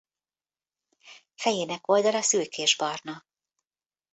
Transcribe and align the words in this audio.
Fejének 1.35 1.87
oldala 1.87 2.21
szürkésbarna. 2.21 3.25